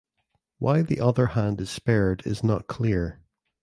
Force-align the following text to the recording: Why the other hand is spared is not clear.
Why 0.57 0.81
the 0.81 0.99
other 0.99 1.27
hand 1.37 1.61
is 1.61 1.69
spared 1.69 2.23
is 2.25 2.43
not 2.43 2.65
clear. 2.65 3.21